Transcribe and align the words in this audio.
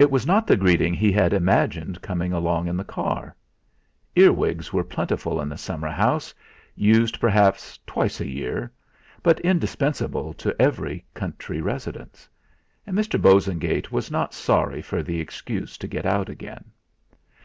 It 0.00 0.10
was 0.10 0.26
not 0.26 0.48
the 0.48 0.56
greeting 0.56 0.94
he 0.94 1.12
had 1.12 1.32
imagined 1.32 2.02
coming 2.02 2.32
along 2.32 2.66
in 2.66 2.76
the 2.76 2.82
car. 2.82 3.36
Earwigs 4.16 4.72
were 4.72 4.82
plentiful 4.82 5.40
in 5.40 5.48
the 5.48 5.56
summer 5.56 5.90
house 5.90 6.34
used 6.74 7.20
perhaps 7.20 7.78
twice 7.86 8.18
a 8.20 8.26
year, 8.28 8.72
but 9.22 9.38
indispensable 9.42 10.32
to 10.34 10.56
every 10.60 11.04
country 11.14 11.60
residence 11.60 12.28
and 12.84 12.98
Mr. 12.98 13.16
Bosengate 13.22 13.92
was 13.92 14.10
not 14.10 14.34
sorry 14.34 14.82
for 14.82 15.04
the 15.04 15.20
excuse 15.20 15.78
to 15.78 15.86
get 15.86 16.04
out 16.04 16.28
again. 16.28 16.72